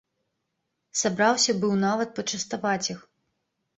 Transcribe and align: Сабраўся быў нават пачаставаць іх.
Сабраўся 1.01 1.55
быў 1.65 1.73
нават 1.85 2.09
пачаставаць 2.19 2.91
іх. 2.93 2.99